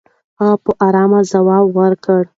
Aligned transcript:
هغه 0.39 0.55
په 0.63 0.71
ارامۍ 0.87 1.21
ځواب 1.31 1.65
ورکوي. 1.79 2.25